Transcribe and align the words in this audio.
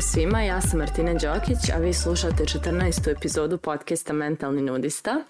Pozdrav 0.00 0.12
svima, 0.12 0.42
ja 0.42 0.60
sam 0.60 0.78
Martina 0.78 1.12
Đokić, 1.12 1.70
a 1.74 1.78
vi 1.78 1.92
slušate 1.92 2.44
14. 2.44 3.10
epizodu 3.10 3.58
podcasta 3.58 4.12
Mentalni 4.12 4.62
nudista. 4.62 5.24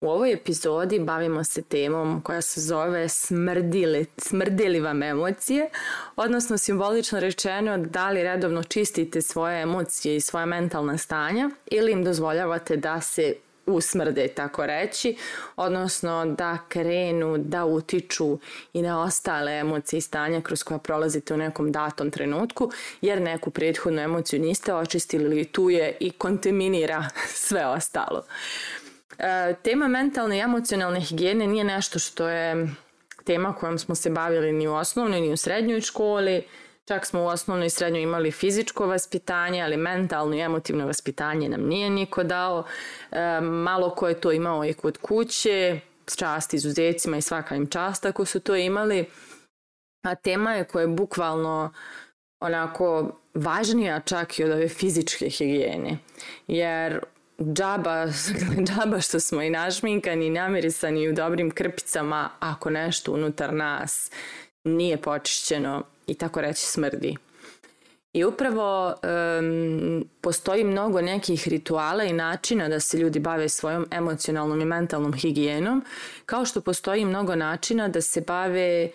U 0.00 0.10
ovoj 0.10 0.32
epizodi 0.32 0.98
bavimo 0.98 1.44
se 1.44 1.62
temom 1.62 2.20
koja 2.20 2.42
se 2.42 2.60
zove 2.60 3.08
smrdili, 3.08 4.06
smrdili 4.16 4.80
vam 4.80 5.02
emocije, 5.02 5.70
odnosno 6.16 6.58
simbolično 6.58 7.20
rečeno 7.20 7.78
da 7.78 8.10
li 8.10 8.22
redovno 8.22 8.62
čistite 8.62 9.22
svoje 9.22 9.62
emocije 9.62 10.16
i 10.16 10.20
svoje 10.20 10.46
mentalna 10.46 10.98
stanja 10.98 11.50
ili 11.66 11.92
im 11.92 12.04
dozvoljavate 12.04 12.76
da 12.76 13.00
se 13.00 13.34
usmrde, 13.74 14.28
tako 14.28 14.66
reći, 14.66 15.16
odnosno 15.56 16.26
da 16.38 16.58
krenu 16.68 17.38
da 17.38 17.64
utiču 17.64 18.38
i 18.72 18.82
na 18.82 19.02
ostale 19.02 19.58
emocije 19.58 19.98
i 19.98 20.00
stanja 20.00 20.40
kroz 20.40 20.62
koja 20.62 20.78
prolazite 20.78 21.34
u 21.34 21.36
nekom 21.36 21.72
datom 21.72 22.10
trenutku, 22.10 22.70
jer 23.00 23.22
neku 23.22 23.50
prethodnu 23.50 24.00
emociju 24.00 24.40
niste 24.40 24.74
očistili 24.74 25.24
ili 25.24 25.44
tu 25.44 25.70
je 25.70 25.96
i 26.00 26.10
kontaminira 26.10 27.08
sve 27.46 27.66
ostalo. 27.66 28.22
E, 29.18 29.54
tema 29.62 29.88
mentalne 29.88 30.36
i 30.36 30.40
emocionalne 30.40 31.00
higijene 31.00 31.46
nije 31.46 31.64
nešto 31.64 31.98
što 31.98 32.28
je 32.28 32.68
tema 33.24 33.54
kojom 33.54 33.78
smo 33.78 33.94
se 33.94 34.10
bavili 34.10 34.52
ni 34.52 34.68
u 34.68 34.74
osnovnoj 34.74 35.20
ni 35.20 35.32
u 35.32 35.36
srednjoj 35.36 35.80
školi, 35.80 36.42
Čak 36.88 37.06
smo 37.06 37.22
u 37.22 37.26
osnovnoj 37.26 37.66
i 37.66 37.70
srednjoj 37.70 38.02
imali 38.02 38.30
fizičko 38.30 38.86
vaspitanje, 38.86 39.62
ali 39.62 39.76
mentalno 39.76 40.36
i 40.36 40.40
emotivno 40.40 40.86
vaspitanje 40.86 41.48
nam 41.48 41.62
nije 41.62 41.90
niko 41.90 42.24
dao. 42.24 42.64
E, 43.10 43.40
malo 43.40 43.94
ko 43.94 44.08
je 44.08 44.20
to 44.20 44.32
imao 44.32 44.64
i 44.64 44.72
kod 44.72 44.98
kuće, 44.98 45.80
čast 46.16 46.54
izuzecima 46.54 47.16
i 47.16 47.22
svaka 47.22 47.54
im 47.54 47.66
čast 47.66 48.06
ako 48.06 48.24
su 48.24 48.40
to 48.40 48.56
imali. 48.56 49.04
A 50.02 50.14
tema 50.14 50.54
je 50.54 50.64
koja 50.64 50.82
je 50.82 50.88
bukvalno 50.88 51.72
onako 52.40 53.20
važnija 53.34 54.00
čak 54.00 54.38
i 54.38 54.44
od 54.44 54.50
ove 54.50 54.68
fizičke 54.68 55.28
higijene. 55.28 55.98
Jer 56.46 57.00
džaba, 57.40 58.06
džaba 58.66 59.00
što 59.00 59.20
smo 59.20 59.42
i 59.42 59.50
našminkani 59.50 60.26
i 60.26 60.30
namirisani 60.30 61.08
u 61.08 61.12
dobrim 61.12 61.50
krpicama 61.50 62.30
ako 62.40 62.70
nešto 62.70 63.12
unutar 63.12 63.54
nas 63.54 64.10
nije 64.64 64.96
počišćeno 64.96 65.82
i 66.06 66.14
tako 66.14 66.40
reći 66.40 66.66
smrdi. 66.66 67.16
I 68.12 68.24
upravo 68.24 68.88
um, 68.88 70.04
postoji 70.20 70.64
mnogo 70.64 71.00
nekih 71.00 71.48
rituala 71.48 72.04
i 72.04 72.12
načina 72.12 72.68
da 72.68 72.80
se 72.80 72.98
ljudi 72.98 73.20
bave 73.20 73.48
svojom 73.48 73.86
emocionalnom 73.90 74.60
i 74.60 74.64
mentalnom 74.64 75.12
higijenom, 75.12 75.84
kao 76.26 76.44
što 76.44 76.60
postoji 76.60 77.04
mnogo 77.04 77.34
načina 77.34 77.88
da 77.88 78.00
se 78.00 78.20
bave 78.20 78.90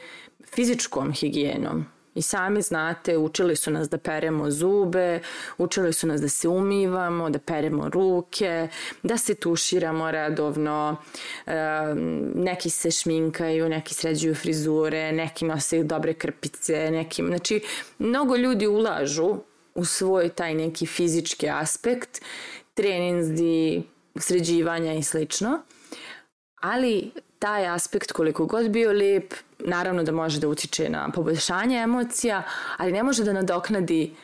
fizičkom 0.45 1.13
higijenom. 1.13 1.96
I 2.17 2.21
sami 2.21 2.61
znate, 2.61 3.17
učili 3.17 3.55
su 3.55 3.71
nas 3.71 3.89
da 3.89 3.97
peremo 3.97 4.51
zube, 4.51 5.19
učili 5.57 5.93
su 5.93 6.07
nas 6.07 6.21
da 6.21 6.29
se 6.29 6.47
umivamo, 6.47 7.29
da 7.29 7.39
peremo 7.39 7.89
ruke, 7.89 8.67
da 9.03 9.17
se 9.17 9.35
tuširamo 9.35 10.11
redovno, 10.11 10.97
neki 12.35 12.69
se 12.69 12.91
šminkaju, 12.91 13.69
neki 13.69 13.93
sređuju 13.93 14.35
frizure, 14.35 15.11
neki 15.11 15.45
nose 15.45 15.83
dobre 15.83 16.13
krpice, 16.13 16.91
neki, 16.91 17.23
znači 17.27 17.61
mnogo 17.99 18.35
ljudi 18.35 18.67
ulažu 18.67 19.35
u 19.75 19.85
svoj 19.85 20.29
taj 20.29 20.53
neki 20.53 20.85
fizički 20.85 21.49
aspekt, 21.49 22.21
treninzi, 22.73 23.81
sređivanja 24.15 24.93
i 24.93 25.03
slično. 25.03 25.59
Ali 26.61 27.11
taj 27.39 27.67
aspekt 27.67 28.11
koliko 28.11 28.45
god 28.45 28.69
bio 28.69 28.91
lep, 28.91 29.33
naravno 29.59 30.03
da 30.03 30.11
može 30.11 30.39
da 30.39 30.47
utiče 30.47 30.89
na 30.89 31.11
poboljšanje 31.11 31.77
emocija, 31.77 32.43
ali 32.77 32.91
ne 32.91 33.03
može 33.03 33.23
da 33.23 33.33
nadoknadi 33.33 34.15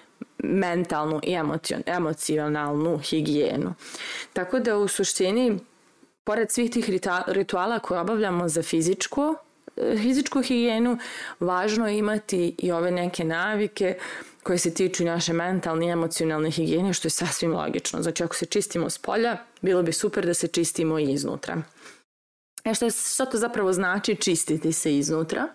mentalnu 0.44 1.20
i 1.24 1.38
emocionalnu 1.86 2.98
higijenu. 2.98 3.74
Tako 4.34 4.60
da 4.60 4.78
u 4.78 4.88
suštini, 4.88 5.60
pored 6.24 6.52
svih 6.52 6.72
tih 6.72 6.90
rituala 7.28 7.80
koje 7.80 8.00
obavljamo 8.00 8.50
za 8.50 8.64
fizičko, 8.64 9.36
e, 9.78 9.98
fizičku 9.98 10.42
higijenu, 10.42 10.98
važno 11.40 11.88
je 11.88 11.98
imati 11.98 12.56
i 12.58 12.72
ove 12.72 12.92
neke 12.92 13.24
navike 13.24 13.98
koje 14.44 14.58
se 14.58 14.74
tiču 14.74 15.04
naše 15.04 15.34
mentalne 15.34 15.88
i 15.88 15.90
emocionalne 15.90 16.52
higijene, 16.52 16.94
što 16.94 17.06
je 17.06 17.10
sasvim 17.10 17.54
logično. 17.54 18.02
Znači, 18.02 18.24
ako 18.24 18.36
se 18.36 18.46
čistimo 18.46 18.90
s 18.90 18.98
polja, 18.98 19.38
bilo 19.62 19.84
bi 19.84 19.94
super 19.94 20.26
da 20.26 20.34
se 20.34 20.48
čistimo 20.48 21.00
i 21.00 21.12
iznutra. 21.12 21.62
E 22.66 22.74
što, 22.74 22.90
što 22.90 23.26
to 23.26 23.38
zapravo 23.38 23.74
znači 23.74 24.16
čistiti 24.16 24.74
se 24.74 24.98
iznutra? 24.98 25.48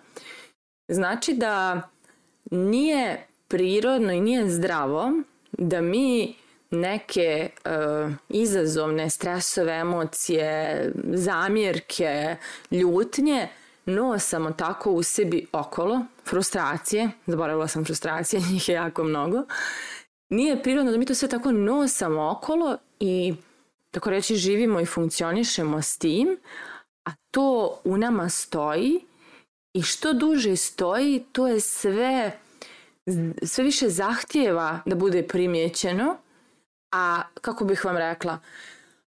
Znači 0.87 1.33
da 1.33 1.81
nije 2.51 3.27
prirodno 3.47 4.13
i 4.13 4.21
nije 4.21 4.49
zdravo 4.49 5.11
da 5.51 5.81
mi 5.81 6.35
neke 6.71 7.49
uh, 7.65 8.13
izazovne 8.29 9.09
stresove, 9.09 9.73
emocije, 9.73 10.91
zamjerke, 11.13 12.35
ljutnje 12.71 13.47
nosamo 13.85 14.51
tako 14.51 14.91
u 14.91 15.03
sebi 15.03 15.47
okolo, 15.51 16.01
frustracije, 16.25 17.09
zaboravila 17.27 17.67
sam 17.67 17.85
frustracije, 17.85 18.41
njih 18.51 18.69
je 18.69 18.75
jako 18.75 19.03
mnogo. 19.03 19.43
Nije 20.29 20.63
prirodno 20.63 20.91
da 20.91 20.97
mi 20.97 21.05
to 21.05 21.15
sve 21.15 21.27
tako 21.29 21.51
nosamo 21.51 22.31
okolo 22.31 22.77
i 22.99 23.33
tako 23.91 24.09
reći 24.09 24.35
živimo 24.35 24.79
i 24.79 24.85
funkcionišemo 24.85 25.81
s 25.81 25.97
tim, 25.97 26.37
a 27.07 27.11
to 27.31 27.79
u 27.83 27.97
nama 27.97 28.29
stoji 28.29 29.05
i 29.73 29.81
što 29.81 30.13
duže 30.13 30.55
stoji, 30.55 31.25
to 31.31 31.47
je 31.47 31.59
sve 31.59 32.39
sve 33.43 33.63
više 33.63 33.89
zahtjeva 33.89 34.79
da 34.85 34.95
bude 34.95 35.27
primjećeno, 35.27 36.17
a 36.91 37.21
kako 37.41 37.65
bih 37.65 37.85
vam 37.85 37.97
rekla, 37.97 38.39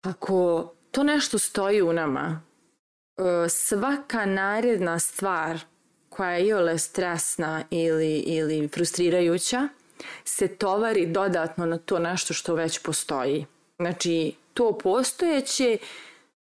ako 0.02 0.72
to 0.92 1.04
nešto 1.04 1.40
stoji 1.40 1.82
u 1.82 1.94
nama, 1.94 2.42
e, 3.18 3.50
svaka 3.50 4.26
naredna 4.26 5.00
stvar 5.00 5.60
koja 6.10 6.32
je 6.32 6.48
iole 6.48 6.78
stresna 6.78 7.64
ili, 7.70 8.18
ili 8.18 8.68
frustrirajuća 8.68 9.68
se 10.26 10.48
tovari 10.48 11.06
dodatno 11.06 11.66
na 11.66 11.78
to 11.78 12.00
nešto 12.00 12.34
što 12.34 12.56
već 12.56 12.80
postoji. 12.80 13.46
Znači, 13.80 14.36
to 14.54 14.78
postojeće, 14.78 15.78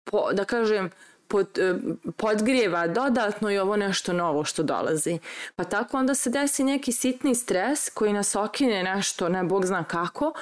po, 0.04 0.34
da 0.34 0.46
kažem, 0.46 0.90
pod, 1.28 1.58
e, 1.58 1.76
podgrijeva 2.18 2.88
dodatno 2.88 3.52
i 3.52 3.58
ovo 3.58 3.76
nešto 3.76 4.14
novo 4.14 4.44
što 4.44 4.64
dolazi. 4.64 5.20
Pa 5.56 5.64
tako 5.64 5.98
onda 5.98 6.16
se 6.16 6.30
desi 6.30 6.64
neki 6.64 6.92
sitni 6.92 7.36
stres 7.36 7.90
koji 7.90 8.14
nas 8.14 8.36
okine 8.36 8.84
nešto, 8.84 9.30
ne 9.30 9.44
bog 9.44 9.66
zna 9.66 9.84
kako, 9.84 10.34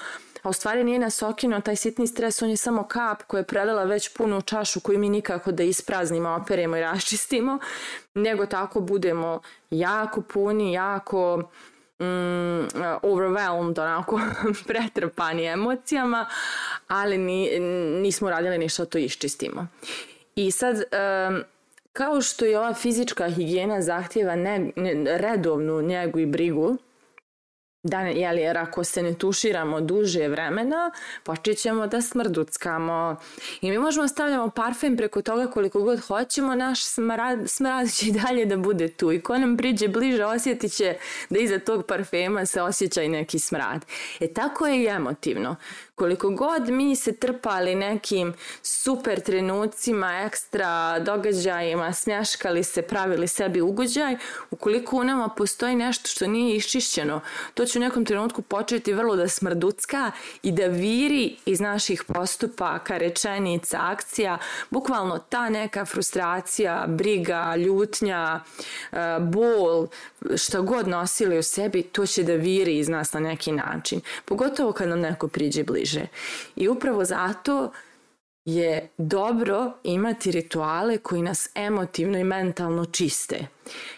a 0.44 0.50
u 0.50 0.54
stvari 0.54 0.84
nije 0.84 1.00
nas 1.00 1.22
okinuo 1.22 1.62
taj 1.62 1.76
sitni 1.76 2.08
stres, 2.08 2.42
on 2.42 2.50
je 2.50 2.58
samo 2.58 2.84
kap 2.84 3.24
koja 3.24 3.40
je 3.40 3.48
prelila 3.48 3.84
već 3.84 4.14
punu 4.18 4.42
čašu 4.42 4.80
koju 4.80 5.00
mi 5.00 5.10
nikako 5.10 5.52
da 5.52 5.64
ispraznimo, 5.64 6.30
operemo 6.30 6.78
i 6.78 6.82
raščistimo, 6.82 7.60
nego 8.14 8.46
tako 8.46 8.80
budemo 8.80 9.42
jako 9.70 10.22
puni, 10.22 10.74
jako 10.74 11.38
mm, 12.00 12.68
overwhelmed, 13.02 13.80
onako 13.80 14.20
pretrpani 14.68 15.46
emocijama, 15.46 16.26
ali 16.88 17.18
ni, 17.18 17.60
nismo 18.02 18.30
radili 18.30 18.58
ništa 18.58 18.84
da 18.84 18.90
to 18.90 18.98
iščistimo. 18.98 19.68
I 20.36 20.52
sad, 20.52 20.76
um, 20.76 21.44
kao 21.94 22.22
što 22.22 22.46
je 22.46 22.60
ova 22.60 22.74
fizička 22.74 23.30
higijena 23.30 23.82
zahtjeva 23.82 24.36
ne, 24.36 24.72
ne, 24.76 25.18
redovnu 25.18 25.82
njegu 25.82 26.20
i 26.20 26.26
brigu, 26.26 26.78
da, 27.84 28.00
jeli, 28.00 28.42
jer 28.42 28.58
ako 28.58 28.84
se 28.84 29.04
ne 29.04 29.14
tuširamo 29.14 29.82
duže 29.82 30.28
vremena, 30.28 30.92
počet 31.24 31.58
ćemo 31.58 31.88
da 31.88 32.02
smrduckamo. 32.02 33.16
I 33.62 33.72
mi 33.72 33.78
možemo 33.78 34.04
da 34.04 34.08
stavljamo 34.08 34.50
parfem 34.50 34.98
preko 34.98 35.22
toga 35.22 35.48
koliko 35.48 35.82
god 35.82 36.00
hoćemo, 36.00 36.56
naš 36.56 36.84
smrad, 36.84 37.40
smrad 37.50 37.92
će 37.92 38.08
i 38.08 38.12
dalje 38.12 38.46
da 38.46 38.58
bude 38.58 38.88
tu. 38.88 39.12
I 39.12 39.22
ko 39.22 39.38
nam 39.38 39.58
priđe 39.58 39.88
bliže 39.88 40.26
osjetit 40.26 40.74
će 40.74 40.96
da 41.30 41.40
iza 41.40 41.60
tog 41.60 41.86
parfema 41.86 42.46
se 42.46 42.62
osjeća 42.62 43.02
i 43.02 43.10
neki 43.10 43.40
smrad. 43.40 43.86
E 44.20 44.34
tako 44.34 44.68
je 44.68 44.84
i 44.84 44.88
emotivno. 44.88 45.56
Koliko 45.96 46.30
god 46.30 46.70
mi 46.70 46.96
se 46.96 47.16
trpali 47.16 47.76
nekim 47.76 48.34
super 48.62 49.22
trenucima, 49.22 50.22
ekstra 50.26 51.00
događajima, 51.00 51.94
smjaškali 51.94 52.64
se, 52.64 52.82
pravili 52.82 53.28
sebi 53.28 53.62
ugođaj, 53.62 54.18
ukoliko 54.52 54.98
u 54.98 55.04
nama 55.04 55.30
postoji 55.30 55.76
nešto 55.76 56.08
što 56.08 56.28
nije 56.28 56.56
iščišćeno, 56.56 57.22
to 57.54 57.66
će 57.66 57.80
u 57.80 57.82
nekom 57.82 58.06
trenutku 58.06 58.42
početi 58.42 58.94
vrlo 58.94 59.16
da 59.16 59.28
smrducka 59.28 60.12
i 60.44 60.52
da 60.52 60.66
viri 60.66 61.36
iz 61.46 61.60
naših 61.60 62.04
postupaka, 62.04 62.98
rečenica, 62.98 63.78
akcija, 63.82 64.38
bukvalno 64.70 65.20
ta 65.20 65.50
neka 65.50 65.86
frustracija, 65.86 66.86
briga, 66.88 67.56
ljutnja, 67.56 68.40
e, 68.92 68.98
bol, 69.20 69.88
šta 70.36 70.62
god 70.62 70.88
nosili 70.88 71.38
u 71.38 71.44
sebi, 71.44 71.84
to 71.84 72.06
će 72.06 72.24
da 72.24 72.34
viri 72.34 72.78
iz 72.78 72.90
nas 72.90 73.14
na 73.14 73.20
neki 73.20 73.52
način. 73.52 74.02
Pogotovo 74.26 74.72
kad 74.72 74.90
nam 74.90 75.00
neko 75.00 75.28
priđe 75.28 75.64
bliže 75.64 75.83
bliže. 75.84 76.08
I 76.56 76.68
upravo 76.68 77.06
zato 77.06 77.72
je 78.46 78.90
dobro 78.98 79.74
imati 79.84 80.32
rituale 80.32 80.98
koji 80.98 81.22
nas 81.22 81.50
emotivno 81.56 82.18
i 82.18 82.24
mentalno 82.24 82.86
čiste. 82.86 83.48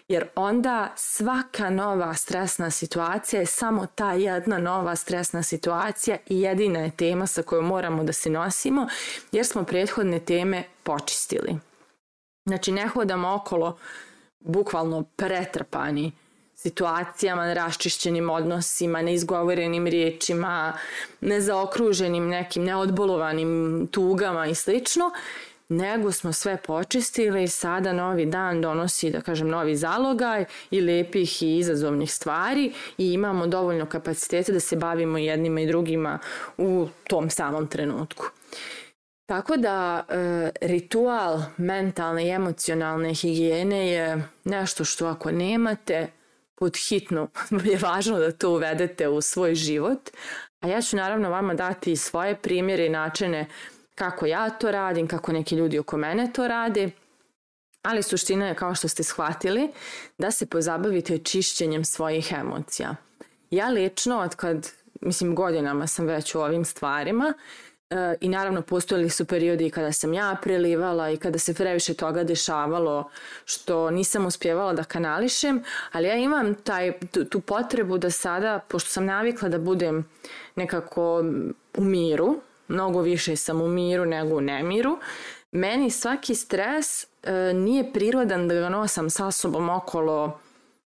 Jer 0.07 0.27
onda 0.35 0.93
svaka 0.95 1.69
nova 1.69 2.13
stresna 2.13 2.71
situacija 2.71 3.39
je 3.39 3.45
samo 3.45 3.85
ta 3.95 4.13
jedna 4.13 4.57
nova 4.57 4.95
stresna 4.95 5.43
situacija 5.43 6.17
i 6.27 6.41
jedina 6.41 6.79
je 6.79 6.91
tema 6.91 7.27
sa 7.27 7.43
kojom 7.43 7.65
moramo 7.65 8.03
da 8.03 8.13
se 8.13 8.29
nosimo 8.29 8.87
jer 9.31 9.45
smo 9.45 9.63
prethodne 9.63 10.19
teme 10.19 10.63
počistili. 10.83 11.57
Znači 12.45 12.71
ne 12.71 12.87
hodamo 12.87 13.33
okolo 13.33 13.77
bukvalno 14.39 15.03
pretrpani 15.03 16.11
situacijama, 16.65 17.53
raščišćenim 17.53 18.29
odnosima, 18.29 19.01
neizgovorenim 19.01 19.87
riječima, 19.87 20.73
nezaokruženim 21.21 22.29
nekim 22.29 22.63
neodbolovanim 22.63 23.87
tugama 23.91 24.47
i 24.47 24.55
slično, 24.55 25.11
nego 25.69 26.11
smo 26.11 26.33
sve 26.33 26.57
počistili 26.57 27.43
i 27.43 27.47
sada 27.47 27.93
novi 27.93 28.25
dan 28.25 28.61
donosi, 28.61 29.11
da 29.11 29.21
kažem, 29.21 29.49
novi 29.49 29.75
zalogaj 29.75 30.45
i 30.71 30.81
lepih 30.81 31.43
i 31.43 31.57
izazovnih 31.57 32.13
stvari 32.13 32.71
i 32.97 33.13
imamo 33.13 33.47
dovoljno 33.47 33.85
kapaciteta 33.85 34.51
da 34.51 34.59
se 34.59 34.75
bavimo 34.75 35.17
jednima 35.17 35.61
i 35.61 35.67
drugima 35.67 36.19
u 36.57 36.87
tom 37.07 37.29
samom 37.29 37.67
trenutku. 37.67 38.25
Tako 39.25 39.57
da 39.57 40.05
e, 40.09 40.49
ritual 40.61 41.41
mentalne 41.57 42.25
i 42.25 42.29
emocionalne 42.29 43.13
higijene 43.13 43.87
je 43.91 44.27
nešto 44.43 44.85
što 44.85 45.07
ako 45.07 45.31
nemate, 45.31 46.07
pod 46.55 46.77
hitno 46.89 47.27
je 47.71 47.77
važno 47.77 48.19
da 48.19 48.31
to 48.31 48.49
uvedete 48.49 49.07
u 49.07 49.21
svoj 49.21 49.55
život. 49.55 50.09
A 50.59 50.67
ja 50.67 50.81
ću 50.81 50.95
naravno 50.95 51.29
vama 51.29 51.53
dati 51.53 51.95
svoje 51.95 52.35
primjere 52.35 52.85
i 52.85 52.89
načine 52.89 53.47
kako 53.95 54.25
ja 54.25 54.49
to 54.49 54.71
radim, 54.71 55.07
kako 55.07 55.31
neki 55.31 55.55
ljudi 55.55 55.79
oko 55.79 55.97
mene 55.97 56.33
to 56.33 56.47
rade. 56.47 56.89
Ali 57.81 58.03
suština 58.03 58.47
je, 58.47 58.55
kao 58.55 58.75
što 58.75 58.87
ste 58.87 59.03
shvatili, 59.03 59.71
da 60.17 60.31
se 60.31 60.45
pozabavite 60.45 61.17
čišćenjem 61.17 61.85
svojih 61.85 62.33
emocija. 62.39 62.95
Ja 63.49 63.69
lično, 63.69 64.19
od 64.19 64.35
kad, 64.35 64.71
mislim, 65.01 65.35
godinama 65.35 65.87
sam 65.87 66.05
već 66.05 66.35
u 66.35 66.39
ovim 66.39 66.65
stvarima, 66.65 67.33
E, 67.33 67.74
I 68.21 68.29
naravno 68.29 68.61
postojali 68.61 69.09
su 69.09 69.25
periodi 69.25 69.69
kada 69.69 69.91
sam 69.91 70.13
ja 70.13 70.37
prelivala 70.41 71.09
i 71.09 71.17
kada 71.17 71.39
se 71.39 71.53
previše 71.53 71.93
toga 71.93 72.23
dešavalo 72.23 73.09
što 73.45 73.91
nisam 73.91 74.25
uspjevala 74.25 74.73
da 74.73 74.83
kanališem, 74.83 75.63
ali 75.91 76.07
ja 76.07 76.15
imam 76.15 76.55
taj, 76.55 76.91
tu, 77.11 77.25
tu 77.25 77.39
potrebu 77.39 77.97
da 77.97 78.11
sada, 78.11 78.59
pošto 78.67 78.89
sam 78.89 79.05
navikla 79.05 79.49
da 79.49 79.57
budem 79.57 80.05
nekako 80.55 81.23
u 81.77 81.83
miru, 81.83 82.41
mnogo 82.67 83.01
više 83.01 83.35
sam 83.35 83.61
u 83.61 83.67
miru 83.67 84.05
nego 84.05 84.35
u 84.35 84.41
nemiru, 84.41 84.97
meni 85.51 85.91
svaki 85.91 86.35
stres 86.35 87.03
e, 87.03 87.07
nije 87.53 87.93
prirodan 87.93 88.47
da 88.47 88.55
ga 88.55 88.69
nosam 88.69 89.09
sa 89.09 89.31
sobom 89.31 89.69
okolo 89.69 90.39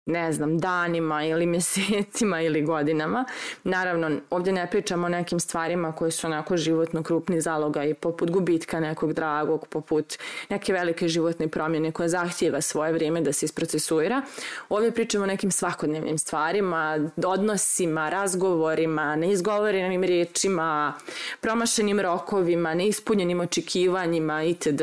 ne 0.06 0.34
znam, 0.34 0.60
danima 0.60 1.24
ili 1.24 1.46
mjesecima 1.56 2.42
ili 2.42 2.62
godinama. 2.62 3.25
Naravno, 3.63 4.12
ovdje 4.30 4.54
ne 4.54 4.69
pričamo 4.72 5.06
o 5.06 5.10
nekim 5.10 5.40
stvarima 5.40 5.92
koje 5.92 6.12
su 6.12 6.28
onako 6.28 6.57
životno 6.57 7.04
krupni 7.04 7.42
zaloga 7.42 7.84
i 7.84 7.94
poput 7.94 8.31
gubitka 8.31 8.80
nekog 8.80 9.13
dragog, 9.13 9.68
poput 9.68 10.18
neke 10.50 10.74
velike 10.74 11.07
životne 11.07 11.48
promjene 11.48 11.92
koja 11.92 12.07
zahtjeva 12.07 12.62
svoje 12.62 12.94
vrijeme 12.94 13.22
da 13.22 13.34
se 13.34 13.46
isprocesuira. 13.46 14.22
Ovdje 14.69 14.92
pričamo 14.92 15.24
o 15.24 15.28
nekim 15.28 15.52
svakodnevnim 15.52 16.18
stvarima, 16.18 17.10
odnosima, 17.25 18.10
razgovorima, 18.10 19.16
neizgovorenim 19.16 20.04
riječima, 20.04 20.94
promašenim 21.42 22.00
rokovima, 22.00 22.74
neispunjenim 22.74 23.40
očekivanjima 23.40 24.44
itd. 24.44 24.81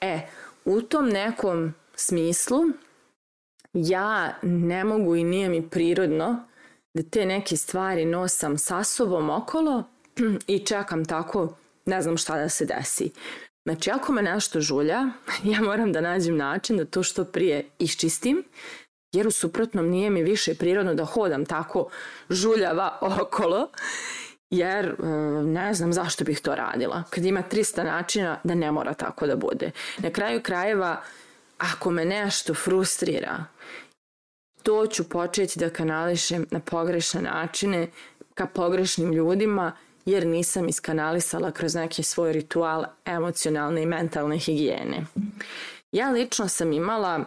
E, 0.00 0.20
u 0.64 0.82
tom 0.82 1.08
nekom 1.08 1.74
smislu 1.94 2.58
ja 3.72 4.34
ne 4.42 4.84
mogu 4.84 5.16
i 5.16 5.24
nije 5.24 5.48
mi 5.48 5.70
prirodno 5.70 6.48
da 6.94 7.02
te 7.02 7.26
neke 7.26 7.56
stvari 7.56 8.04
nosam 8.04 8.58
sa 8.58 8.84
sobom 8.84 9.30
okolo 9.30 9.84
i 10.46 10.58
čekam 10.58 11.04
tako, 11.04 11.56
ne 11.86 12.02
znam 12.02 12.16
šta 12.16 12.38
da 12.38 12.48
se 12.48 12.64
desi. 12.64 13.10
Znači, 13.64 13.90
ako 13.90 14.12
me 14.12 14.22
nešto 14.22 14.60
žulja, 14.60 15.06
ja 15.52 15.60
moram 15.60 15.92
da 15.92 16.00
nađem 16.00 16.36
način 16.36 16.76
da 16.76 16.84
to 16.84 17.02
što 17.02 17.24
prije 17.24 17.64
iščistim, 17.78 18.44
jer 19.12 19.26
u 19.26 19.30
suprotnom 19.30 19.88
nije 19.88 20.10
mi 20.10 20.22
više 20.22 20.54
prirodno 20.54 20.94
da 20.94 21.04
hodam 21.04 21.46
tako 21.46 21.88
žuljava 22.30 22.98
okolo, 23.00 23.68
jer 24.50 24.86
e, 24.86 24.94
ne 25.44 25.74
znam 25.74 25.92
zašto 25.92 26.24
bih 26.24 26.40
to 26.40 26.54
radila. 26.54 27.02
Kad 27.10 27.24
ima 27.24 27.42
300 27.50 27.84
načina 27.84 28.38
da 28.44 28.54
ne 28.54 28.72
mora 28.72 28.94
tako 28.94 29.26
da 29.26 29.36
bude. 29.36 29.70
Na 29.98 30.10
kraju 30.10 30.42
krajeva, 30.42 31.02
ako 31.62 31.90
me 31.90 32.04
nešto 32.04 32.54
frustrira, 32.54 33.44
to 34.62 34.86
ću 34.86 35.08
početi 35.08 35.58
da 35.58 35.70
kanališem 35.70 36.46
na 36.50 36.60
pogrešne 36.60 37.22
načine 37.22 37.88
ka 38.34 38.46
pogrešnim 38.46 39.12
ljudima 39.12 39.72
jer 40.04 40.26
nisam 40.26 40.68
iskanalisala 40.68 41.50
kroz 41.50 41.74
neki 41.74 42.02
svoj 42.02 42.32
ritual 42.32 42.84
emocionalne 43.04 43.82
i 43.82 43.86
mentalne 43.86 44.38
higijene. 44.38 45.06
Ja 45.92 46.10
lično 46.10 46.48
sam 46.48 46.72
imala 46.72 47.24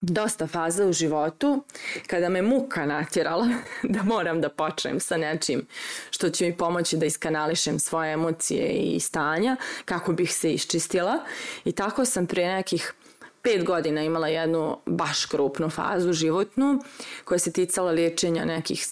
dosta 0.00 0.46
faza 0.46 0.86
u 0.86 0.92
životu 0.92 1.64
kada 2.06 2.28
me 2.28 2.42
muka 2.42 2.86
natjerala 2.86 3.48
da 3.94 4.02
moram 4.02 4.40
da 4.40 4.48
počnem 4.48 5.00
sa 5.00 5.16
nečim 5.16 5.66
što 6.10 6.30
će 6.30 6.44
mi 6.44 6.56
pomoći 6.56 6.96
da 6.96 7.06
iskanališem 7.06 7.78
svoje 7.78 8.12
emocije 8.12 8.72
i 8.72 9.00
stanja 9.00 9.56
kako 9.84 10.12
bih 10.12 10.34
se 10.34 10.52
iščistila 10.52 11.18
i 11.64 11.72
tako 11.72 12.04
sam 12.04 12.26
pre 12.26 12.46
nekih 12.46 12.92
pet 13.46 13.64
godina 13.64 14.02
imala 14.02 14.28
jednu 14.28 14.76
baš 14.86 15.24
krupnu 15.26 15.70
fazu 15.70 16.12
životnu 16.12 16.82
koja 17.24 17.38
se 17.38 17.52
ticala 17.52 17.90
liječenja 17.90 18.44
nekih 18.44 18.86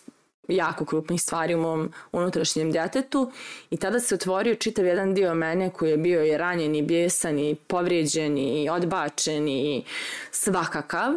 jako 0.48 0.84
krupnih 0.84 1.22
stvari 1.22 1.54
u 1.54 1.58
mom 1.58 1.92
unutrašnjem 2.12 2.72
djetetu 2.72 3.32
i 3.70 3.76
tada 3.76 4.00
se 4.00 4.14
otvorio 4.14 4.54
čitav 4.54 4.86
jedan 4.86 5.14
dio 5.14 5.34
mene 5.34 5.70
koji 5.70 5.90
je 5.90 5.96
bio 5.96 6.24
i 6.24 6.36
ranjen 6.36 6.74
i 6.74 6.82
bjesan 6.82 7.38
i 7.38 7.54
povrijeđen 7.54 8.38
i 8.38 8.68
odbačen 8.70 9.48
i 9.48 9.84
svakakav 10.30 11.12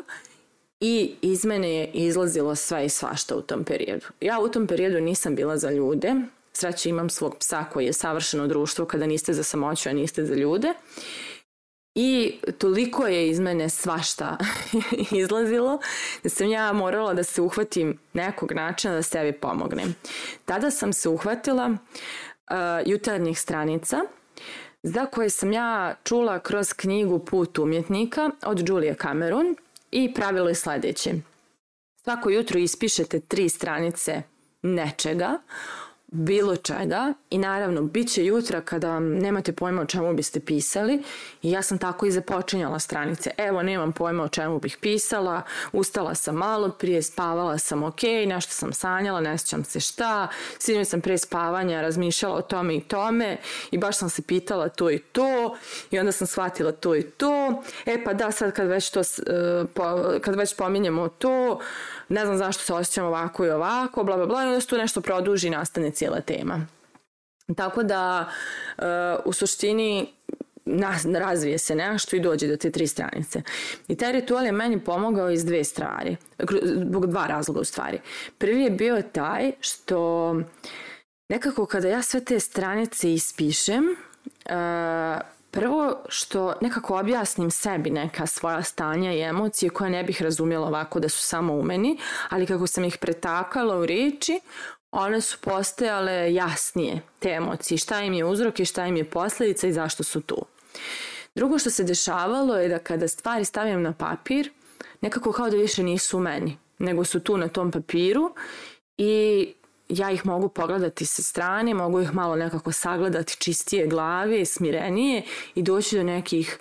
i 0.79 1.11
iz 1.21 1.45
mene 1.45 1.75
je 1.75 1.91
izlazilo 1.93 2.55
sve 2.55 2.85
i 2.85 2.89
svašta 2.89 3.35
u 3.35 3.41
tom 3.41 3.63
periodu. 3.63 4.05
Ja 4.21 4.39
u 4.39 4.49
tom 4.49 4.67
periodu 4.67 5.01
nisam 5.01 5.35
bila 5.35 5.57
za 5.57 5.71
ljude, 5.71 6.13
sreće 6.53 6.89
imam 6.89 7.09
svog 7.09 7.37
psa 7.39 7.65
koji 7.73 7.85
je 7.85 7.93
savršeno 7.93 8.47
društvo 8.47 8.85
kada 8.85 9.05
niste 9.05 9.33
za 9.33 9.43
samoću, 9.43 9.89
a 9.89 9.93
niste 9.93 10.25
za 10.25 10.35
ljude 10.35 10.73
I 11.99 12.33
toliko 12.57 13.07
je 13.07 13.29
iz 13.29 13.39
mene 13.39 13.69
svašta 13.69 14.37
izlazilo 15.21 15.79
da 16.23 16.29
sam 16.29 16.49
ja 16.49 16.73
morala 16.73 17.13
da 17.13 17.23
se 17.23 17.41
uhvatim 17.41 17.97
nekog 18.13 18.51
načina 18.51 18.93
da 18.93 19.03
sebi 19.03 19.31
pomognem. 19.31 19.95
Tada 20.45 20.71
sam 20.71 20.93
se 20.93 21.09
uhvatila 21.09 21.67
uh, 21.67 21.77
jutarnjih 22.85 23.39
stranica 23.39 23.97
za 24.83 25.05
koje 25.05 25.29
sam 25.29 25.51
ja 25.51 25.95
čula 26.03 26.39
kroz 26.39 26.73
knjigu 26.73 27.19
Put 27.19 27.59
umjetnika 27.59 28.29
od 28.45 28.69
Julia 28.69 28.95
Cameron 29.01 29.55
i 29.91 30.13
pravilo 30.13 30.49
je 30.49 30.55
sledeće. 30.55 31.13
Svako 32.03 32.29
jutro 32.29 32.59
ispišete 32.59 33.19
tri 33.19 33.49
stranice 33.49 34.21
nečega, 34.61 35.39
bilo 36.07 36.55
čega 36.55 37.13
i 37.29 37.37
naravno 37.37 37.81
bit 37.81 38.11
će 38.11 38.25
jutra 38.25 38.61
kada 38.61 38.99
nemate 38.99 39.53
pojma 39.53 39.81
o 39.81 39.85
čemu 39.85 40.13
biste 40.13 40.39
pisali 40.39 41.03
i 41.41 41.51
ja 41.51 41.61
sam 41.61 41.77
tako 41.77 42.05
i 42.05 42.11
započinjala 42.11 42.79
stranice. 42.79 43.31
Evo, 43.37 43.63
nemam 43.63 43.91
pojma 43.91 44.23
o 44.23 44.27
čemu 44.27 44.59
bih 44.59 44.77
pisala, 44.81 45.41
ustala 45.71 46.15
sam 46.15 46.35
malo 46.35 46.69
prije, 46.69 47.01
spavala 47.01 47.57
sam 47.57 47.83
ok, 47.83 48.01
nešto 48.27 48.51
sam 48.51 48.73
sanjala, 48.73 49.21
ne 49.21 49.37
sjećam 49.37 49.63
se 49.63 49.79
šta, 49.79 50.27
sinoć 50.59 50.87
sam 50.87 51.01
pre 51.01 51.17
spavanja 51.17 51.81
razmišljala 51.81 52.35
o 52.35 52.41
tome 52.41 52.75
i 52.75 52.81
tome 52.81 53.37
i 53.71 53.77
baš 53.77 53.97
sam 53.97 54.09
se 54.09 54.21
pitala 54.21 54.69
to 54.69 54.91
i 54.91 54.99
to 54.99 55.57
i 55.91 55.99
onda 55.99 56.11
sam 56.11 56.27
shvatila 56.27 56.71
to 56.71 56.95
i 56.95 57.03
to. 57.03 57.63
E 57.85 58.03
pa 58.03 58.13
da, 58.13 58.31
sad 58.31 58.53
kad 58.53 58.67
već, 58.67 58.89
to, 58.89 58.99
uh, 58.99 60.21
kad 60.21 60.35
već 60.35 60.55
pominjemo 60.55 61.09
to, 61.09 61.59
ne 62.09 62.25
znam 62.25 62.37
zašto 62.37 62.63
se 62.63 62.73
osjećam 62.73 63.05
ovako 63.05 63.45
i 63.45 63.49
ovako, 63.49 64.03
bla 64.03 64.15
bla 64.15 64.25
bla, 64.25 64.43
i 64.43 64.47
onda 64.47 64.61
se 64.61 64.67
tu 64.67 64.77
nešto 64.77 65.01
produži 65.01 65.47
i 65.47 65.51
nastane 65.51 65.91
cijela 65.91 66.21
tema. 66.21 66.67
Tako 67.55 67.83
da 67.83 68.29
uh, 68.77 68.83
u 69.25 69.33
suštini 69.33 70.13
nas, 70.65 71.05
razvije 71.05 71.57
se 71.57 71.75
nešto 71.75 72.15
i 72.15 72.19
dođe 72.19 72.47
do 72.47 72.57
te 72.57 72.71
tri 72.71 72.87
stranice. 72.87 73.41
I 73.87 73.95
taj 73.95 74.11
ritual 74.11 74.45
je 74.45 74.51
meni 74.51 74.79
pomogao 74.79 75.29
iz 75.29 75.45
dve 75.45 75.63
stvari, 75.63 76.17
zbog 76.63 77.07
dva 77.07 77.27
razloga 77.27 77.59
u 77.59 77.63
stvari. 77.63 77.99
Prvi 78.37 78.61
je 78.61 78.69
bio 78.69 79.01
taj 79.11 79.51
što 79.59 80.35
nekako 81.29 81.65
kada 81.65 81.87
ja 81.87 82.01
sve 82.01 82.25
te 82.25 82.39
stranice 82.39 83.13
ispišem, 83.13 83.85
uh, 83.85 85.21
Prvo 85.51 86.03
što 86.09 86.53
nekako 86.61 86.99
objasnim 86.99 87.51
sebi 87.51 87.89
neka 87.89 88.25
svoja 88.25 88.63
stanja 88.63 89.13
i 89.13 89.21
emocije 89.21 89.69
koje 89.69 89.89
ne 89.89 90.03
bih 90.03 90.21
razumjela 90.21 90.67
ovako 90.67 90.99
da 90.99 91.09
su 91.09 91.21
samo 91.21 91.53
u 91.53 91.63
meni, 91.63 91.97
ali 92.29 92.45
kako 92.45 92.67
sam 92.67 92.83
ih 92.83 92.97
pretakala 92.97 93.77
u 93.77 93.85
riječi, 93.85 94.39
one 94.91 95.21
su 95.21 95.37
postojale 95.41 96.33
jasnije, 96.33 97.01
te 97.19 97.29
emocije, 97.29 97.77
šta 97.77 98.01
im 98.01 98.13
je 98.13 98.25
uzrok 98.25 98.59
i 98.59 98.65
šta 98.65 98.85
im 98.85 98.97
je 98.97 99.09
posledica 99.09 99.67
i 99.67 99.73
zašto 99.73 100.03
su 100.03 100.21
tu. 100.21 100.45
Drugo 101.35 101.59
što 101.59 101.69
se 101.69 101.83
dešavalo 101.83 102.55
je 102.55 102.69
da 102.69 102.79
kada 102.79 103.07
stvari 103.07 103.45
stavim 103.45 103.81
na 103.81 103.93
papir, 103.93 104.51
nekako 105.01 105.31
kao 105.31 105.49
da 105.49 105.57
više 105.57 105.83
nisu 105.83 106.17
u 106.17 106.21
meni, 106.21 106.57
nego 106.79 107.03
su 107.03 107.19
tu 107.19 107.37
na 107.37 107.47
tom 107.47 107.71
papiru 107.71 108.33
i 108.97 109.53
ja 109.89 110.11
ih 110.11 110.25
mogu 110.25 110.49
pogledati 110.49 111.05
sa 111.05 111.23
strane, 111.23 111.73
mogu 111.73 112.01
ih 112.01 112.13
malo 112.13 112.35
nekako 112.35 112.71
sagledati 112.71 113.37
čistije 113.37 113.87
glave, 113.87 114.45
smirenije 114.45 115.23
i 115.55 115.61
doći 115.61 115.97
do 115.97 116.03
nekih 116.03 116.59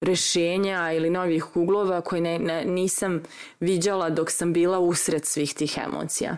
rešenja 0.00 0.92
ili 0.92 1.10
novih 1.10 1.56
uglova 1.56 2.00
koje 2.00 2.20
ne, 2.20 2.38
ne, 2.38 2.64
nisam 2.64 3.22
viđala 3.60 4.10
dok 4.10 4.30
sam 4.30 4.52
bila 4.52 4.78
usred 4.78 5.26
svih 5.26 5.54
tih 5.54 5.78
emocija. 5.86 6.36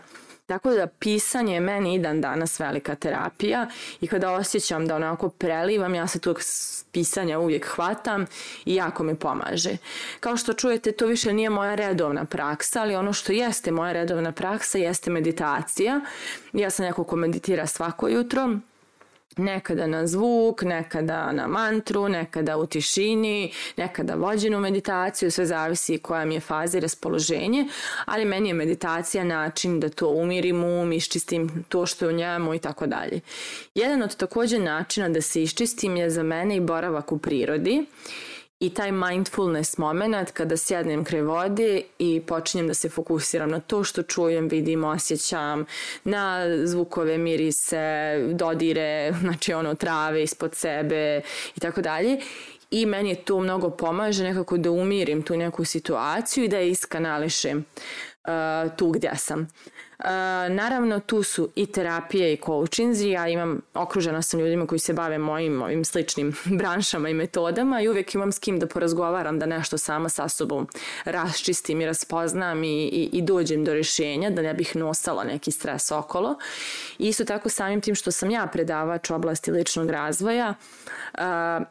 Tako 0.52 0.70
da 0.70 0.86
pisanje 0.86 1.54
je 1.54 1.60
meni 1.60 1.94
i 1.94 1.98
dan 1.98 2.20
danas 2.20 2.60
velika 2.60 2.94
terapija 2.94 3.66
i 4.00 4.06
kada 4.06 4.32
osjećam 4.32 4.86
da 4.86 4.96
onako 4.96 5.28
prelivam, 5.28 5.94
ja 5.94 6.06
se 6.06 6.18
tog 6.18 6.40
pisanja 6.92 7.38
uvijek 7.38 7.66
hvatam 7.66 8.26
i 8.64 8.74
jako 8.74 9.02
mi 9.02 9.14
pomaže. 9.14 9.76
Kao 10.20 10.36
što 10.36 10.52
čujete, 10.52 10.92
to 10.92 11.06
više 11.06 11.32
nije 11.32 11.50
moja 11.50 11.74
redovna 11.74 12.24
praksa, 12.24 12.82
ali 12.82 12.94
ono 12.94 13.12
što 13.12 13.32
jeste 13.32 13.70
moja 13.70 13.92
redovna 13.92 14.32
praksa 14.32 14.78
jeste 14.78 15.10
meditacija. 15.10 16.00
Ja 16.52 16.70
sam 16.70 16.86
neko 16.86 17.04
ko 17.04 17.16
meditira 17.16 17.66
svako 17.66 18.08
jutro, 18.08 18.58
nekada 19.36 19.86
na 19.86 20.06
zvuk, 20.06 20.62
nekada 20.62 21.32
na 21.32 21.46
mantru, 21.46 22.08
nekada 22.08 22.56
u 22.56 22.66
tišini, 22.66 23.52
nekada 23.76 24.14
vođenu 24.14 24.60
meditaciju, 24.60 25.30
sve 25.30 25.46
zavisi 25.46 25.98
koja 25.98 26.24
mi 26.24 26.34
je 26.34 26.40
faza 26.40 26.78
i 26.78 26.80
raspoloženje, 26.80 27.66
ali 28.04 28.24
meni 28.24 28.48
je 28.48 28.54
meditacija 28.54 29.24
način 29.24 29.80
da 29.80 29.88
to 29.88 30.08
umirim 30.08 30.64
um, 30.64 30.92
iščistim 30.92 31.64
to 31.68 31.86
što 31.86 32.04
je 32.04 32.08
u 32.08 32.16
njemu 32.16 32.54
i 32.54 32.58
tako 32.58 32.86
dalje. 32.86 33.20
Jedan 33.74 34.02
od 34.02 34.16
takođe 34.16 34.58
načina 34.58 35.08
da 35.08 35.20
se 35.20 35.42
iščistim 35.42 35.96
je 35.96 36.10
za 36.10 36.22
mene 36.22 36.56
i 36.56 36.60
boravak 36.60 37.12
u 37.12 37.18
prirodi 37.18 37.86
i 38.62 38.70
taj 38.70 38.92
mindfulness 38.92 39.78
moment 39.78 40.30
kada 40.30 40.56
sjednem 40.56 41.04
kraj 41.04 41.22
vode 41.22 41.82
i 41.98 42.22
počinjem 42.26 42.66
da 42.68 42.74
se 42.74 42.88
fokusiram 42.88 43.50
na 43.50 43.60
to 43.60 43.84
što 43.84 44.02
čujem, 44.02 44.48
vidim, 44.48 44.84
osjećam, 44.84 45.66
na 46.04 46.44
zvukove, 46.64 47.18
mirise, 47.18 48.16
dodire, 48.32 49.12
znači 49.20 49.52
ono 49.52 49.74
trave 49.74 50.22
ispod 50.22 50.54
sebe 50.54 51.20
i 51.56 51.60
tako 51.60 51.82
dalje. 51.82 52.20
I 52.70 52.86
meni 52.86 53.14
to 53.14 53.40
mnogo 53.40 53.70
pomaže 53.70 54.24
nekako 54.24 54.56
da 54.56 54.70
umirim 54.70 55.22
tu 55.22 55.36
neku 55.36 55.64
situaciju 55.64 56.44
i 56.44 56.48
da 56.48 56.58
je 56.58 56.70
iskanališem 56.70 57.64
tu 58.76 58.90
gdje 58.90 59.16
sam. 59.16 59.48
Uh, 59.98 60.08
naravno 60.50 61.00
tu 61.00 61.22
su 61.22 61.48
i 61.54 61.66
terapije 61.66 62.32
i 62.32 62.40
coachinzi, 62.46 63.08
ja 63.08 63.28
imam, 63.28 63.60
okružena 63.74 64.22
sam 64.22 64.40
ljudima 64.40 64.66
koji 64.66 64.78
se 64.78 64.92
bave 64.92 65.18
mojim 65.18 65.62
ovim 65.62 65.84
sličnim 65.84 66.34
branšama 66.58 67.08
i 67.08 67.14
metodama 67.14 67.80
i 67.80 67.88
uvijek 67.88 68.14
imam 68.14 68.32
s 68.32 68.38
kim 68.38 68.58
da 68.58 68.66
porazgovaram 68.66 69.38
da 69.38 69.46
nešto 69.46 69.78
sama 69.78 70.08
sa 70.08 70.28
sobom 70.28 70.68
raščistim 71.04 71.80
i 71.80 71.86
raspoznam 71.86 72.64
i, 72.64 72.68
i, 72.68 73.08
i 73.12 73.22
dođem 73.22 73.64
do 73.64 73.74
rješenja 73.74 74.30
da 74.30 74.42
ne 74.42 74.54
bih 74.54 74.76
nosala 74.76 75.24
neki 75.24 75.50
stres 75.50 75.90
okolo. 75.90 76.38
Isto 76.98 77.24
tako 77.24 77.48
samim 77.48 77.80
tim 77.80 77.94
što 77.94 78.10
sam 78.10 78.30
ja 78.30 78.46
predavač 78.46 79.10
u 79.10 79.14
oblasti 79.14 79.50
ličnog 79.50 79.90
razvoja, 79.90 80.54
uh, 81.14 81.66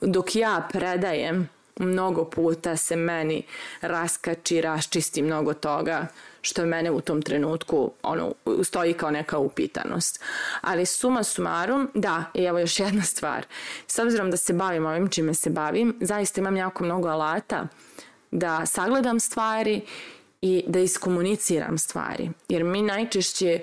dok 0.00 0.36
ja 0.36 0.68
predajem 0.72 1.55
mnogo 1.78 2.24
puta 2.24 2.76
se 2.76 2.96
meni 2.96 3.42
raskači, 3.80 4.60
raščisti 4.60 5.22
mnogo 5.22 5.54
toga 5.54 6.06
što 6.40 6.66
mene 6.66 6.90
u 6.90 7.00
tom 7.00 7.22
trenutku 7.22 7.90
ono, 8.02 8.32
stoji 8.64 8.94
kao 8.94 9.10
neka 9.10 9.38
upitanost. 9.38 10.20
Ali 10.60 10.86
suma 10.86 11.22
sumarum, 11.22 11.90
da, 11.94 12.24
i 12.34 12.42
evo 12.44 12.58
još 12.58 12.80
jedna 12.80 13.02
stvar. 13.02 13.46
S 13.86 13.98
obzirom 13.98 14.30
da 14.30 14.36
se 14.36 14.52
bavim 14.52 14.86
ovim 14.86 15.08
čime 15.08 15.34
se 15.34 15.50
bavim, 15.50 15.96
zaista 16.00 16.40
imam 16.40 16.56
jako 16.56 16.84
mnogo 16.84 17.08
alata 17.08 17.68
da 18.30 18.66
sagledam 18.66 19.20
stvari 19.20 19.80
i 20.40 20.64
da 20.66 20.78
iskomuniciram 20.78 21.78
stvari. 21.78 22.30
Jer 22.48 22.64
mi 22.64 22.82
najčešće 22.82 23.60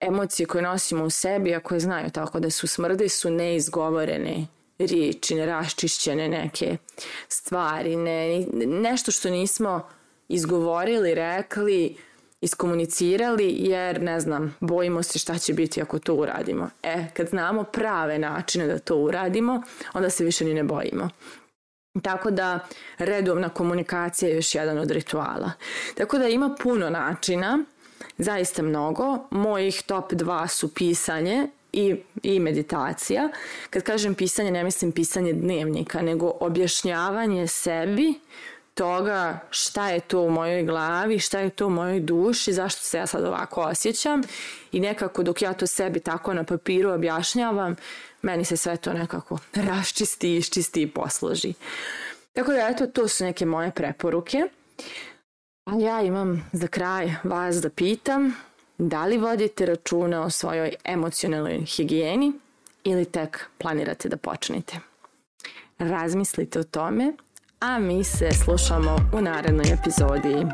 emocije 0.00 0.46
koje 0.46 0.62
nosimo 0.62 1.04
u 1.04 1.10
sebi, 1.10 1.54
a 1.54 1.60
koje 1.60 1.80
znaju 1.80 2.10
tako 2.10 2.40
da 2.40 2.50
su 2.50 2.66
smrde, 2.66 3.08
su 3.08 3.30
neizgovorene 3.30 4.46
riječi, 4.78 5.34
neraščišćene 5.34 6.28
neke 6.28 6.76
stvari, 7.28 7.96
ne, 7.96 8.46
nešto 8.66 9.12
što 9.12 9.30
nismo 9.30 9.88
izgovorili, 10.28 11.14
rekli, 11.14 11.96
iskomunicirali 12.40 13.56
jer 13.58 14.02
ne 14.02 14.20
znam, 14.20 14.56
bojimo 14.60 15.02
se 15.02 15.18
šta 15.18 15.38
će 15.38 15.52
biti 15.54 15.82
ako 15.82 15.98
to 15.98 16.14
uradimo. 16.14 16.70
E, 16.82 17.06
kad 17.14 17.28
znamo 17.28 17.64
prave 17.64 18.18
načine 18.18 18.66
da 18.66 18.78
to 18.78 18.96
uradimo, 18.96 19.62
onda 19.94 20.10
se 20.10 20.24
više 20.24 20.44
ni 20.44 20.54
ne 20.54 20.64
bojimo. 20.64 21.08
Tako 22.02 22.30
da 22.30 22.58
redovna 22.98 23.48
komunikacija 23.48 24.28
je 24.28 24.34
još 24.34 24.54
jedan 24.54 24.78
od 24.78 24.90
rituala. 24.90 25.50
Tako 25.94 26.18
da 26.18 26.28
ima 26.28 26.56
puno 26.62 26.90
načina, 26.90 27.58
zaista 28.18 28.62
mnogo. 28.62 29.18
Mojih 29.30 29.82
top 29.86 30.12
2 30.12 30.48
su 30.48 30.74
pisanje 30.74 31.48
i, 31.76 31.96
i 32.22 32.40
meditacija. 32.40 33.28
Kad 33.70 33.82
kažem 33.82 34.14
pisanje, 34.14 34.50
ne 34.50 34.64
mislim 34.64 34.92
pisanje 34.92 35.32
dnevnika, 35.32 36.02
nego 36.02 36.32
objašnjavanje 36.40 37.46
sebi 37.46 38.14
toga 38.74 39.38
šta 39.50 39.88
je 39.90 40.00
to 40.00 40.20
u 40.20 40.30
mojoj 40.30 40.64
glavi, 40.64 41.18
šta 41.18 41.38
je 41.40 41.50
to 41.50 41.66
u 41.66 41.70
mojoj 41.70 42.00
duši, 42.00 42.52
zašto 42.52 42.82
se 42.82 42.98
ja 42.98 43.06
sad 43.06 43.24
ovako 43.24 43.60
osjećam 43.60 44.22
i 44.72 44.80
nekako 44.80 45.22
dok 45.22 45.42
ja 45.42 45.52
to 45.52 45.66
sebi 45.66 46.00
tako 46.00 46.34
na 46.34 46.44
papiru 46.44 46.90
objašnjavam, 46.90 47.76
meni 48.22 48.44
se 48.44 48.56
sve 48.56 48.76
to 48.76 48.92
nekako 48.92 49.38
raščisti, 49.68 50.36
iščisti 50.36 50.82
i 50.82 50.90
posloži. 50.90 51.54
Tako 52.32 52.52
da 52.52 52.68
eto, 52.68 52.86
to 52.86 53.08
su 53.08 53.24
neke 53.24 53.46
moje 53.46 53.70
preporuke. 53.70 54.42
A 55.64 55.74
ja 55.78 56.02
imam 56.02 56.50
za 56.52 56.66
kraj 56.66 57.14
vas 57.24 57.56
da 57.56 57.70
pitam 57.70 58.34
da 58.78 59.06
li 59.06 59.18
vodite 59.18 59.66
računa 59.66 60.22
o 60.22 60.30
svojoj 60.30 60.74
emocionalnoj 60.84 61.64
higijeni 61.64 62.32
ili 62.84 63.04
tek 63.04 63.46
planirate 63.58 64.08
da 64.08 64.16
počnete. 64.16 64.76
Razmislite 65.78 66.60
o 66.60 66.64
tome 66.64 67.12
a 67.60 67.78
mi 67.78 68.04
se 68.04 68.28
slušamo 68.44 68.96
u 69.12 69.20
narednoj 69.20 69.66
epizodi. 69.80 70.46